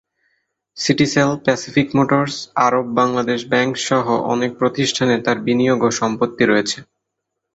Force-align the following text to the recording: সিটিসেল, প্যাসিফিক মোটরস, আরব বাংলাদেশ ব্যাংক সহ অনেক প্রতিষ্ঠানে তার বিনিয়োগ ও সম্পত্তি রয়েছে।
সিটিসেল, 0.77 1.29
প্যাসিফিক 1.45 1.87
মোটরস, 1.97 2.35
আরব 2.65 2.85
বাংলাদেশ 2.99 3.39
ব্যাংক 3.49 3.71
সহ 3.87 4.05
অনেক 4.33 4.51
প্রতিষ্ঠানে 4.59 5.15
তার 5.25 5.37
বিনিয়োগ 5.47 5.79
ও 5.83 5.99
সম্পত্তি 5.99 6.43
রয়েছে। 6.45 6.77